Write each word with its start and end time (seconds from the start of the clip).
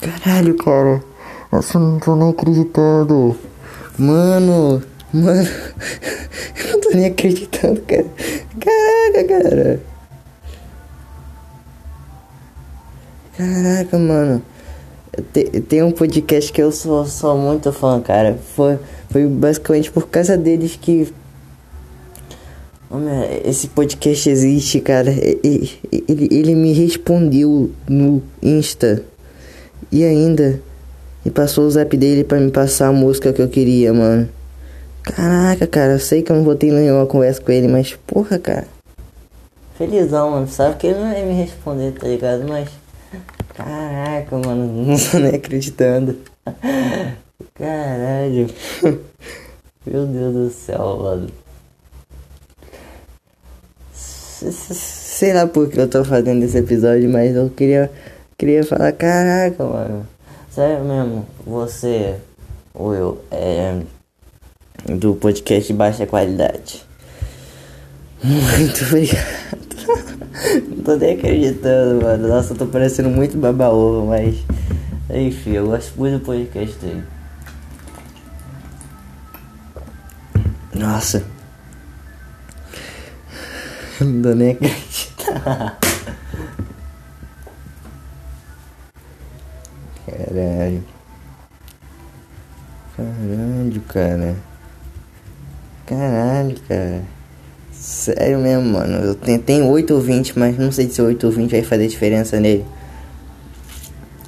Caralho, 0.00 0.56
cara. 0.56 1.04
Nossa, 1.52 1.76
eu 1.76 1.80
não 1.82 1.98
tô 1.98 2.16
nem 2.16 2.30
acreditando. 2.30 3.36
Mano, 3.98 4.82
mano. 5.12 5.48
Eu 6.56 6.72
não 6.72 6.80
tô 6.80 6.90
nem 6.90 7.06
acreditando, 7.06 7.82
cara. 7.82 8.06
Caraca, 8.60 9.42
cara. 9.42 9.80
Caraca, 13.36 13.98
mano. 13.98 14.42
Tem 15.68 15.82
um 15.82 15.90
podcast 15.90 16.52
que 16.52 16.62
eu 16.62 16.70
sou, 16.70 17.04
sou 17.06 17.36
muito 17.36 17.72
fã, 17.72 18.00
cara. 18.00 18.38
Foi, 18.54 18.78
foi 19.10 19.26
basicamente 19.26 19.90
por 19.90 20.06
causa 20.08 20.36
deles 20.36 20.76
que. 20.80 21.12
Esse 23.44 23.68
podcast 23.68 24.28
existe, 24.30 24.80
cara. 24.80 25.10
Ele, 25.10 25.70
ele, 26.08 26.28
ele 26.30 26.54
me 26.54 26.72
respondeu 26.72 27.70
no 27.88 28.22
Insta. 28.42 29.04
E 29.92 30.04
ainda. 30.04 30.60
E 31.24 31.30
passou 31.30 31.66
o 31.66 31.70
zap 31.70 31.94
dele 31.96 32.24
pra 32.24 32.38
me 32.38 32.50
passar 32.50 32.88
a 32.88 32.92
música 32.92 33.32
que 33.32 33.42
eu 33.42 33.48
queria, 33.48 33.92
mano. 33.92 34.28
Caraca, 35.02 35.66
cara. 35.66 35.92
Eu 35.92 35.98
sei 35.98 36.22
que 36.22 36.30
eu 36.32 36.36
não 36.36 36.44
vou 36.44 36.54
ter 36.54 36.72
nenhuma 36.72 37.06
conversa 37.06 37.40
com 37.40 37.52
ele, 37.52 37.68
mas 37.68 37.96
porra, 38.06 38.38
cara. 38.38 38.66
Felizão, 39.76 40.30
mano. 40.30 40.48
Sabe 40.48 40.76
que 40.76 40.86
ele 40.86 40.98
não 41.00 41.12
ia 41.12 41.24
me 41.24 41.34
responder, 41.34 41.92
tá 41.92 42.06
ligado? 42.06 42.46
Mas. 42.48 42.68
Caraca, 43.54 44.38
mano, 44.38 44.66
não 44.86 44.96
tô 44.96 45.18
nem 45.18 45.34
acreditando. 45.34 46.16
Caralho. 47.54 48.48
Meu 49.86 50.06
Deus 50.06 50.34
do 50.34 50.50
céu, 50.50 50.98
mano. 51.02 51.28
Sei 54.42 55.34
lá 55.34 55.46
por 55.46 55.68
que 55.68 55.78
eu 55.78 55.88
tô 55.88 56.02
fazendo 56.04 56.42
esse 56.44 56.56
episódio, 56.56 57.10
mas 57.10 57.36
eu 57.36 57.50
queria, 57.50 57.90
queria 58.40 58.64
falar, 58.64 58.90
caraca, 58.92 59.62
mano. 59.62 60.06
Sério 60.50 60.82
mesmo, 60.82 61.26
você, 61.46 62.16
eu, 62.74 63.22
é 63.30 63.82
do 64.88 65.14
podcast 65.14 65.70
de 65.70 65.78
baixa 65.78 66.06
qualidade. 66.06 66.82
Muito 68.24 68.84
obrigado. 68.86 69.40
Não 70.68 70.84
tô 70.84 70.96
nem 70.96 71.14
acreditando, 71.14 72.02
mano. 72.02 72.28
Nossa, 72.28 72.54
eu 72.54 72.56
tô 72.56 72.66
parecendo 72.66 73.10
muito 73.10 73.36
baba-ovo, 73.36 74.06
mas. 74.06 74.36
Enfim, 75.10 75.52
eu 75.52 75.66
gosto 75.66 75.98
muito 75.98 76.18
do 76.18 76.24
podcast 76.24 76.78
dele. 76.78 77.04
Nossa. 80.74 81.24
Não 84.00 84.22
tô 84.22 84.34
nem 84.34 84.52
acreditando. 84.52 85.76
Caralho. 90.10 90.82
Caralho, 92.96 93.80
cara. 93.82 94.36
Caralho, 95.86 96.56
cara. 96.66 97.02
Sério 97.72 98.38
mesmo, 98.38 98.72
mano. 98.72 98.96
Eu 98.98 99.14
tenho, 99.14 99.40
tenho 99.40 99.68
8 99.68 99.94
ou 99.94 100.00
20, 100.00 100.38
mas 100.38 100.58
não 100.58 100.72
sei 100.72 100.88
se 100.88 101.00
8 101.00 101.24
ou 101.24 101.32
20 101.32 101.50
vai 101.50 101.62
fazer 101.62 101.86
diferença 101.86 102.40
nele. 102.40 102.64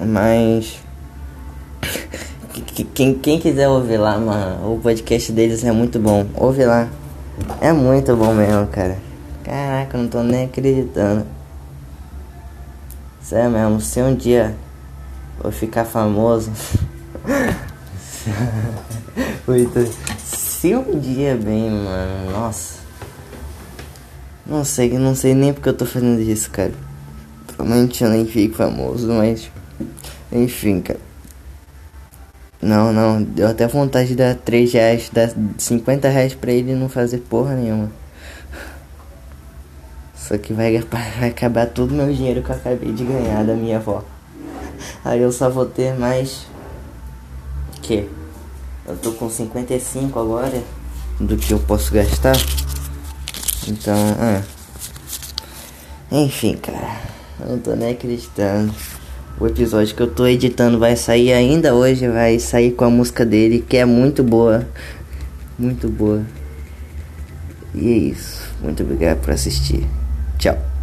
Mas. 0.00 0.80
Quem, 2.94 3.14
quem 3.14 3.38
quiser 3.38 3.68
ouvir 3.68 3.98
lá, 3.98 4.18
mano, 4.18 4.74
o 4.74 4.80
podcast 4.80 5.32
deles 5.32 5.64
é 5.64 5.72
muito 5.72 5.98
bom. 5.98 6.26
Ouve 6.34 6.64
lá. 6.64 6.88
É 7.60 7.72
muito 7.72 8.16
bom 8.16 8.34
mesmo, 8.34 8.66
cara. 8.68 8.98
Caraca, 9.44 9.96
eu 9.96 10.02
não 10.02 10.08
tô 10.08 10.22
nem 10.22 10.44
acreditando. 10.44 11.26
Sério 13.20 13.50
mesmo, 13.50 13.80
se 13.80 14.00
um 14.00 14.14
dia 14.14 14.54
eu 15.42 15.52
ficar 15.52 15.84
famoso. 15.84 16.50
se 20.24 20.74
um 20.74 20.98
dia 20.98 21.36
bem, 21.36 21.70
mano, 21.70 22.30
nossa. 22.32 22.76
Não 24.44 24.64
sei, 24.64 24.98
não 24.98 25.14
sei 25.14 25.34
nem 25.34 25.52
porque 25.52 25.68
eu 25.68 25.74
tô 25.74 25.84
fazendo 25.84 26.20
isso, 26.20 26.50
cara. 26.50 26.72
Provavelmente 27.46 28.02
eu 28.02 28.10
nem 28.10 28.26
fico 28.26 28.54
famoso, 28.56 29.08
mas. 29.12 29.50
Enfim, 30.32 30.80
cara. 30.80 31.00
Não, 32.60 32.92
não, 32.92 33.22
deu 33.22 33.48
até 33.48 33.66
vontade 33.66 34.08
de 34.08 34.16
dar 34.16 34.34
3 34.34 34.72
reais, 34.72 35.10
dar 35.12 35.30
50 35.58 36.08
reais 36.08 36.34
pra 36.34 36.50
ele 36.52 36.74
não 36.74 36.88
fazer 36.88 37.18
porra 37.18 37.54
nenhuma. 37.54 37.90
Só 40.16 40.36
que 40.38 40.52
vai, 40.52 40.78
vai 41.18 41.28
acabar 41.28 41.66
todo 41.66 41.94
meu 41.94 42.12
dinheiro 42.12 42.42
que 42.42 42.50
eu 42.50 42.56
acabei 42.56 42.92
de 42.92 43.04
ganhar 43.04 43.44
da 43.44 43.54
minha 43.54 43.76
avó. 43.76 44.02
Aí 45.06 45.22
eu 45.22 45.30
só 45.30 45.48
vou 45.48 45.66
ter 45.66 45.96
mais. 45.96 46.46
Que? 47.80 48.08
Eu 48.84 48.96
tô 48.96 49.12
com 49.12 49.30
55 49.30 50.18
agora 50.18 50.60
do 51.20 51.36
que 51.36 51.52
eu 51.52 51.60
posso 51.60 51.94
gastar. 51.94 52.36
Então, 53.68 53.94
é. 53.94 54.42
Enfim, 56.10 56.56
cara. 56.56 57.02
Eu 57.38 57.50
não 57.50 57.58
tô 57.60 57.76
nem 57.76 57.92
acreditando. 57.92 58.74
O 59.38 59.46
episódio 59.46 59.94
que 59.94 60.02
eu 60.02 60.12
tô 60.12 60.26
editando 60.26 60.76
vai 60.76 60.96
sair 60.96 61.32
ainda 61.32 61.72
hoje. 61.72 62.08
Vai 62.08 62.40
sair 62.40 62.72
com 62.72 62.84
a 62.84 62.90
música 62.90 63.24
dele, 63.24 63.64
que 63.66 63.76
é 63.76 63.84
muito 63.84 64.24
boa. 64.24 64.66
Muito 65.56 65.88
boa. 65.88 66.22
E 67.72 67.92
é 67.92 67.96
isso. 67.96 68.42
Muito 68.60 68.82
obrigado 68.82 69.20
por 69.20 69.30
assistir. 69.30 69.86
Tchau. 70.36 70.75